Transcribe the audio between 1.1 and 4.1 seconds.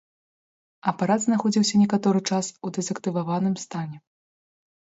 знаходзіўся некаторы час у дэзактываваным стане.